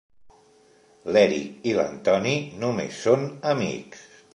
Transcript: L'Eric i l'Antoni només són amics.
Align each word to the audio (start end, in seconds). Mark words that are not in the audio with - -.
L'Eric 1.11 1.69
i 1.73 1.77
l'Antoni 1.81 2.35
només 2.67 3.05
són 3.07 3.33
amics. 3.57 4.07